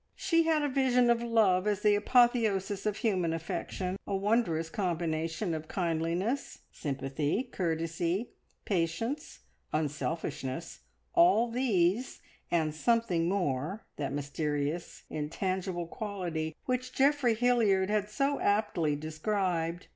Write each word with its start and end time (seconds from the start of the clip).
She 0.15 0.45
had 0.45 0.63
a 0.63 0.67
vision 0.67 1.11
of 1.11 1.21
love 1.21 1.67
as 1.67 1.81
the 1.81 1.93
apotheosis 1.93 2.87
of 2.87 2.97
human 2.97 3.33
affection, 3.33 3.99
a 4.07 4.15
wondrous 4.15 4.67
combination 4.67 5.53
of 5.53 5.67
kindliness, 5.67 6.57
sympathy, 6.71 7.43
courtesy, 7.43 8.31
patience, 8.65 9.41
unselfishness 9.71 10.79
all 11.13 11.51
these, 11.51 12.19
and 12.49 12.73
something 12.73 13.29
more 13.29 13.83
that 13.97 14.11
mysterious, 14.11 15.03
intangible 15.11 15.85
quality 15.85 16.55
which 16.65 16.93
Geoffrey 16.95 17.35
Hilliard 17.35 17.91
had 17.91 18.09
so 18.09 18.39
aptly 18.39 18.95
described. 18.95 19.85